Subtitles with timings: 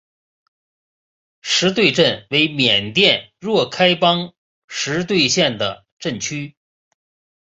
[1.43, 4.33] 实兑镇为缅甸若开邦
[4.67, 6.55] 实兑县的镇区。